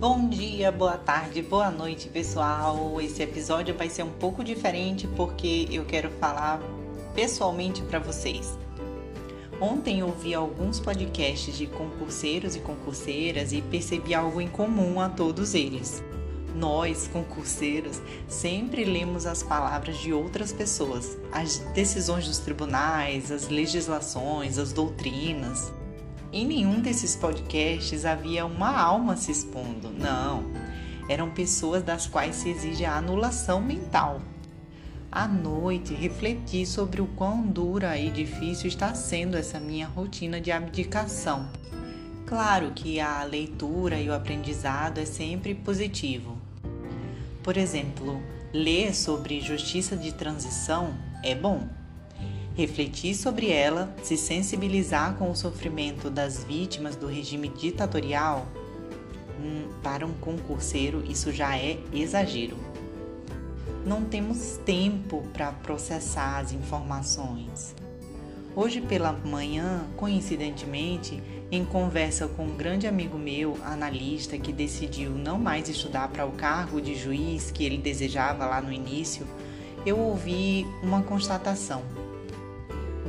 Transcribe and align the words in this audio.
Bom 0.00 0.30
dia, 0.30 0.72
boa 0.72 0.96
tarde, 0.96 1.42
boa 1.42 1.70
noite, 1.70 2.08
pessoal. 2.08 2.98
Esse 3.02 3.22
episódio 3.22 3.76
vai 3.76 3.90
ser 3.90 4.02
um 4.02 4.10
pouco 4.10 4.42
diferente 4.42 5.06
porque 5.08 5.68
eu 5.70 5.84
quero 5.84 6.08
falar 6.12 6.58
pessoalmente 7.14 7.82
para 7.82 7.98
vocês. 7.98 8.58
Ontem 9.60 10.00
eu 10.00 10.10
vi 10.10 10.32
alguns 10.32 10.80
podcasts 10.80 11.54
de 11.54 11.66
concurseiros 11.66 12.56
e 12.56 12.60
concurseiras 12.60 13.52
e 13.52 13.60
percebi 13.60 14.14
algo 14.14 14.40
em 14.40 14.48
comum 14.48 15.02
a 15.02 15.10
todos 15.10 15.54
eles. 15.54 16.02
Nós, 16.56 17.06
concurseiros, 17.06 18.00
sempre 18.26 18.86
lemos 18.86 19.26
as 19.26 19.42
palavras 19.42 19.98
de 19.98 20.14
outras 20.14 20.50
pessoas, 20.50 21.18
as 21.30 21.58
decisões 21.74 22.26
dos 22.26 22.38
tribunais, 22.38 23.30
as 23.30 23.48
legislações, 23.48 24.56
as 24.56 24.72
doutrinas. 24.72 25.70
Em 26.32 26.46
nenhum 26.46 26.80
desses 26.80 27.16
podcasts 27.16 28.04
havia 28.04 28.46
uma 28.46 28.80
alma 28.80 29.16
se 29.16 29.32
expondo, 29.32 29.90
não. 29.90 30.44
Eram 31.08 31.30
pessoas 31.30 31.82
das 31.82 32.06
quais 32.06 32.36
se 32.36 32.50
exige 32.50 32.84
a 32.84 32.96
anulação 32.96 33.60
mental. 33.60 34.20
À 35.10 35.26
noite, 35.26 35.92
refleti 35.92 36.64
sobre 36.64 37.00
o 37.00 37.06
quão 37.06 37.42
dura 37.42 37.98
e 37.98 38.10
difícil 38.10 38.68
está 38.68 38.94
sendo 38.94 39.36
essa 39.36 39.58
minha 39.58 39.88
rotina 39.88 40.40
de 40.40 40.52
abdicação. 40.52 41.48
Claro 42.26 42.70
que 42.72 43.00
a 43.00 43.24
leitura 43.24 43.98
e 44.00 44.08
o 44.08 44.14
aprendizado 44.14 44.98
é 44.98 45.04
sempre 45.04 45.52
positivo, 45.52 46.38
por 47.42 47.56
exemplo, 47.56 48.22
ler 48.52 48.94
sobre 48.94 49.40
justiça 49.40 49.96
de 49.96 50.12
transição 50.12 50.94
é 51.24 51.34
bom. 51.34 51.66
Refletir 52.56 53.14
sobre 53.14 53.50
ela, 53.50 53.94
se 54.02 54.16
sensibilizar 54.16 55.14
com 55.14 55.30
o 55.30 55.36
sofrimento 55.36 56.10
das 56.10 56.42
vítimas 56.44 56.96
do 56.96 57.06
regime 57.06 57.48
ditatorial, 57.48 58.46
hum, 59.40 59.68
para 59.82 60.04
um 60.04 60.12
concurseiro 60.14 61.02
isso 61.08 61.32
já 61.32 61.56
é 61.56 61.78
exagero. 61.92 62.56
Não 63.86 64.04
temos 64.04 64.58
tempo 64.64 65.24
para 65.32 65.52
processar 65.52 66.38
as 66.38 66.52
informações. 66.52 67.74
Hoje 68.54 68.80
pela 68.80 69.12
manhã, 69.12 69.86
coincidentemente, 69.96 71.22
em 71.52 71.64
conversa 71.64 72.26
com 72.26 72.44
um 72.44 72.56
grande 72.56 72.86
amigo 72.86 73.16
meu, 73.16 73.56
analista, 73.64 74.36
que 74.36 74.52
decidiu 74.52 75.12
não 75.12 75.38
mais 75.38 75.68
estudar 75.68 76.08
para 76.08 76.26
o 76.26 76.32
cargo 76.32 76.80
de 76.80 76.96
juiz 76.96 77.50
que 77.50 77.64
ele 77.64 77.78
desejava 77.78 78.44
lá 78.46 78.60
no 78.60 78.72
início, 78.72 79.26
eu 79.86 79.98
ouvi 79.98 80.66
uma 80.82 81.02
constatação. 81.02 81.82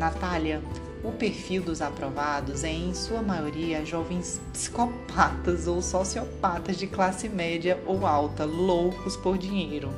Natália, 0.01 0.63
o 1.03 1.11
perfil 1.11 1.61
dos 1.61 1.79
aprovados 1.79 2.63
é, 2.63 2.71
em 2.71 2.91
sua 2.91 3.21
maioria, 3.21 3.85
jovens 3.85 4.41
psicopatas 4.51 5.67
ou 5.67 5.79
sociopatas 5.79 6.75
de 6.75 6.87
classe 6.87 7.29
média 7.29 7.79
ou 7.85 8.07
alta, 8.07 8.43
loucos 8.43 9.15
por 9.15 9.37
dinheiro. 9.37 9.91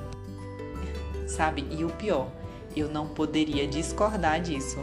Sabe? 1.25 1.65
E 1.71 1.85
o 1.85 1.89
pior, 1.89 2.29
eu 2.75 2.89
não 2.89 3.07
poderia 3.07 3.65
discordar 3.65 4.41
disso. 4.41 4.77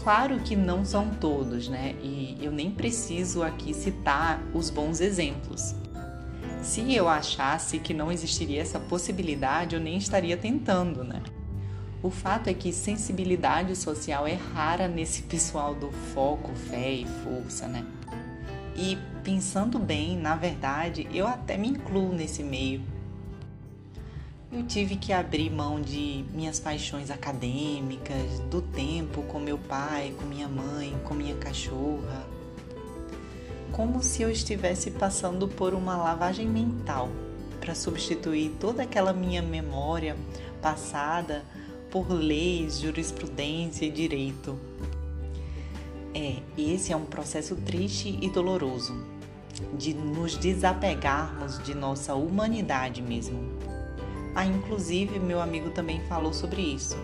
Claro 0.00 0.38
que 0.38 0.54
não 0.54 0.84
são 0.84 1.10
todos, 1.10 1.68
né? 1.68 1.96
E 2.00 2.38
eu 2.40 2.52
nem 2.52 2.70
preciso 2.70 3.42
aqui 3.42 3.74
citar 3.74 4.40
os 4.54 4.70
bons 4.70 5.00
exemplos. 5.00 5.74
Se 6.62 6.94
eu 6.94 7.08
achasse 7.08 7.80
que 7.80 7.92
não 7.92 8.12
existiria 8.12 8.62
essa 8.62 8.78
possibilidade, 8.78 9.74
eu 9.74 9.80
nem 9.80 9.96
estaria 9.96 10.36
tentando, 10.36 11.02
né? 11.02 11.20
O 12.04 12.10
fato 12.10 12.48
é 12.48 12.54
que 12.54 12.70
sensibilidade 12.70 13.74
social 13.74 14.26
é 14.26 14.34
rara 14.34 14.86
nesse 14.86 15.22
pessoal 15.22 15.74
do 15.74 15.90
foco, 15.90 16.54
fé 16.54 16.92
e 16.92 17.06
força, 17.06 17.66
né? 17.66 17.82
E 18.76 18.98
pensando 19.22 19.78
bem, 19.78 20.14
na 20.14 20.36
verdade, 20.36 21.08
eu 21.10 21.26
até 21.26 21.56
me 21.56 21.68
incluo 21.68 22.12
nesse 22.12 22.42
meio 22.42 22.82
eu 24.52 24.62
tive 24.62 24.94
que 24.94 25.12
abrir 25.12 25.50
mão 25.50 25.80
de 25.80 26.24
minhas 26.32 26.60
paixões 26.60 27.10
acadêmicas, 27.10 28.38
do 28.48 28.62
tempo 28.62 29.22
com 29.22 29.40
meu 29.40 29.58
pai, 29.58 30.14
com 30.16 30.26
minha 30.26 30.46
mãe, 30.46 30.96
com 31.02 31.12
minha 31.12 31.34
cachorra. 31.34 32.24
Como 33.72 34.00
se 34.00 34.22
eu 34.22 34.30
estivesse 34.30 34.92
passando 34.92 35.48
por 35.48 35.74
uma 35.74 35.96
lavagem 35.96 36.46
mental 36.46 37.10
para 37.58 37.74
substituir 37.74 38.54
toda 38.60 38.84
aquela 38.84 39.12
minha 39.12 39.42
memória 39.42 40.16
passada 40.62 41.44
por 41.94 42.10
leis, 42.10 42.80
jurisprudência 42.80 43.86
e 43.86 43.90
direito. 43.90 44.58
É, 46.12 46.42
esse 46.58 46.92
é 46.92 46.96
um 46.96 47.06
processo 47.06 47.54
triste 47.54 48.18
e 48.20 48.28
doloroso 48.28 48.92
de 49.78 49.94
nos 49.94 50.36
desapegarmos 50.36 51.62
de 51.62 51.74
nossa 51.74 52.14
humanidade 52.14 53.00
mesmo 53.00 53.54
ah, 54.34 54.44
inclusive, 54.44 55.20
meu 55.20 55.40
amigo 55.40 55.70
também 55.70 56.00
falou 56.08 56.32
sobre 56.32 56.60
isso. 56.60 56.96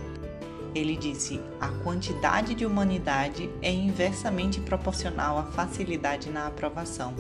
Ele 0.75 0.97
disse: 0.97 1.41
a 1.61 1.69
quantidade 1.69 2.55
de 2.55 2.67
humanidade 2.67 3.49
é 3.63 3.71
inversamente 3.71 4.61
proporcional 4.61 5.39
à 5.39 5.45
facilidade 5.45 6.29
na 6.29 6.49
aprovação. 6.49 7.15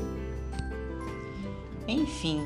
Enfim, 1.87 2.45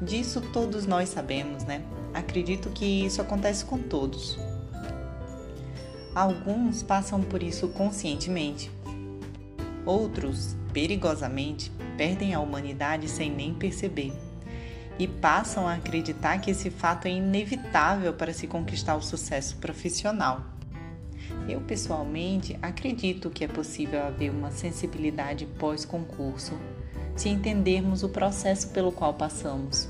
disso 0.00 0.40
todos 0.52 0.86
nós 0.86 1.08
sabemos, 1.08 1.64
né? 1.64 1.82
Acredito 2.14 2.70
que 2.70 3.04
isso 3.04 3.20
acontece 3.20 3.64
com 3.64 3.76
todos. 3.76 4.38
Alguns 6.14 6.82
passam 6.82 7.20
por 7.20 7.42
isso 7.42 7.68
conscientemente, 7.68 8.70
outros, 9.84 10.56
perigosamente, 10.72 11.72
perdem 11.96 12.32
a 12.32 12.40
humanidade 12.40 13.08
sem 13.08 13.30
nem 13.30 13.52
perceber 13.52 14.12
e 14.96 15.08
passam 15.08 15.66
a 15.66 15.74
acreditar 15.74 16.38
que 16.38 16.52
esse 16.52 16.70
fato 16.70 17.06
é 17.06 17.10
inevitável 17.10 18.12
para 18.12 18.32
se 18.32 18.46
conquistar 18.46 18.94
o 18.94 19.02
sucesso 19.02 19.56
profissional. 19.56 20.40
Eu, 21.48 21.60
pessoalmente, 21.60 22.56
acredito 22.62 23.28
que 23.28 23.44
é 23.44 23.48
possível 23.48 24.02
haver 24.04 24.30
uma 24.30 24.50
sensibilidade 24.50 25.46
pós-concurso 25.58 26.56
se 27.16 27.28
entendermos 27.28 28.02
o 28.02 28.08
processo 28.08 28.68
pelo 28.70 28.92
qual 28.92 29.14
passamos. 29.14 29.88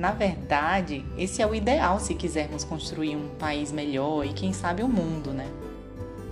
Na 0.00 0.12
verdade, 0.12 1.04
esse 1.18 1.42
é 1.42 1.46
o 1.46 1.54
ideal 1.54 2.00
se 2.00 2.14
quisermos 2.14 2.64
construir 2.64 3.14
um 3.16 3.28
país 3.38 3.70
melhor 3.70 4.24
e, 4.24 4.32
quem 4.32 4.50
sabe, 4.50 4.82
o 4.82 4.88
mundo, 4.88 5.30
né? 5.30 5.46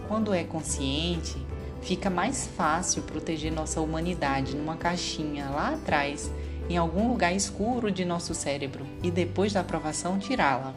Quando 0.09 0.33
é 0.33 0.43
consciente, 0.43 1.37
fica 1.83 2.09
mais 2.09 2.47
fácil 2.47 3.03
proteger 3.03 3.53
nossa 3.53 3.79
humanidade 3.83 4.57
numa 4.57 4.75
caixinha 4.75 5.51
lá 5.51 5.75
atrás 5.75 6.33
em 6.67 6.79
algum 6.79 7.09
lugar 7.09 7.35
escuro 7.37 7.91
de 7.91 8.07
nosso 8.07 8.35
cérebro 8.35 8.87
e 9.03 9.11
depois 9.11 9.53
da 9.53 9.61
aprovação 9.61 10.19
tirá-la. 10.19 10.75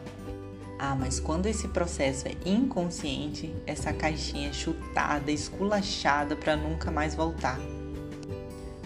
Ah, 0.77 0.93
mas 0.93 1.17
quando 1.17 1.45
esse 1.45 1.69
processo 1.69 2.27
é 2.27 2.35
inconsciente, 2.45 3.55
essa 3.65 3.93
caixinha 3.93 4.49
é 4.49 4.53
chutada, 4.53 5.31
esculachada 5.31 6.35
para 6.35 6.57
nunca 6.57 6.91
mais 6.91 7.15
voltar. 7.15 7.57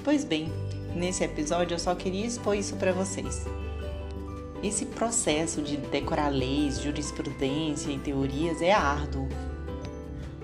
Pois 0.03 0.23
bem, 0.23 0.47
nesse 0.93 1.23
episódio 1.23 1.73
eu 1.73 1.79
só 1.79 1.95
queria 1.95 2.27
expor 2.27 2.55
isso 2.55 2.75
para 2.75 2.93
vocês. 2.93 3.43
Esse 4.63 4.85
processo 4.85 5.61
de 5.61 5.77
decorar 5.77 6.29
leis, 6.29 6.81
jurisprudência 6.81 7.91
e 7.91 7.99
teorias 7.99 8.61
é 8.61 8.71
árduo. 8.71 9.27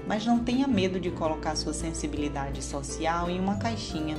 Mas 0.08 0.26
não 0.26 0.40
tenha 0.40 0.68
medo 0.68 1.00
de 1.00 1.12
colocar 1.12 1.56
sua 1.56 1.74
sensibilidade 1.74 2.64
social 2.64 3.30
em 3.30 3.40
uma 3.40 3.58
caixinha. 3.58 4.18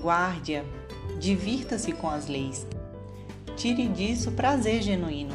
Guarde-a 0.00 0.64
Divirta-se 1.18 1.92
com 1.92 2.08
as 2.08 2.26
leis. 2.26 2.66
Tire 3.56 3.86
disso 3.88 4.32
prazer 4.32 4.82
genuíno. 4.82 5.34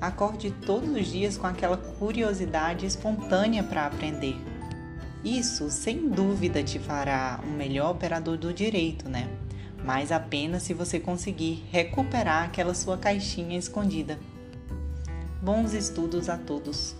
Acorde 0.00 0.50
todos 0.50 0.90
os 0.90 1.06
dias 1.06 1.36
com 1.36 1.46
aquela 1.46 1.76
curiosidade 1.76 2.86
espontânea 2.86 3.62
para 3.62 3.86
aprender. 3.86 4.36
Isso, 5.24 5.70
sem 5.70 6.08
dúvida, 6.08 6.62
te 6.62 6.78
fará 6.78 7.40
um 7.46 7.50
melhor 7.50 7.90
operador 7.90 8.38
do 8.38 8.52
direito, 8.52 9.08
né? 9.08 9.28
Mas 9.84 10.12
apenas 10.12 10.62
se 10.62 10.74
você 10.74 11.00
conseguir 11.00 11.64
recuperar 11.70 12.44
aquela 12.44 12.74
sua 12.74 12.98
caixinha 12.98 13.58
escondida. 13.58 14.18
Bons 15.42 15.72
estudos 15.72 16.28
a 16.28 16.36
todos! 16.36 16.94